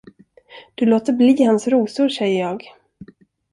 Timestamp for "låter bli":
0.85-1.43